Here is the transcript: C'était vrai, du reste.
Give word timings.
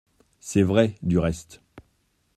C'était 0.39 0.63
vrai, 0.63 0.97
du 1.03 1.19
reste. 1.19 1.61